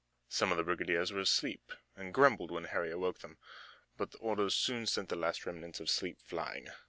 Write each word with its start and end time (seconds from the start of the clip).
Some 0.29 0.49
of 0.51 0.57
the 0.57 0.63
brigadiers 0.63 1.13
were 1.13 1.19
asleep, 1.19 1.71
and 1.95 2.11
grumbled 2.11 2.49
when 2.49 2.63
Harry 2.63 2.91
awoke 2.91 3.19
them, 3.19 3.37
but 3.97 4.09
the 4.09 4.17
orders 4.17 4.55
soon 4.55 4.87
sent 4.87 5.09
the 5.09 5.15
last 5.15 5.45
remnants 5.45 5.79
of 5.79 5.91
sleep 5.91 6.17
flying. 6.23 6.69